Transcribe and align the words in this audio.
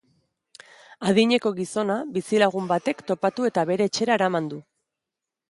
Adineko 1.11 1.51
gizona, 1.59 1.97
bizilagun 2.15 2.71
batek 2.73 3.05
topatu 3.13 3.47
eta 3.51 3.67
bere 3.75 3.87
etxera 3.93 4.19
eraman 4.19 4.51
du. 4.55 4.61